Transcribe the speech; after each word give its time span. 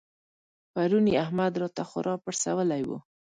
پرون 0.73 1.05
يې 1.11 1.15
احمد 1.25 1.53
راته 1.61 1.83
خورا 1.89 2.13
پړسولی 2.23 2.81
وو. 2.85 2.97